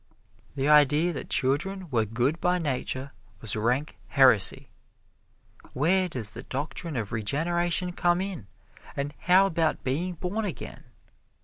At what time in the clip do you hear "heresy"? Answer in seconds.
4.07-4.71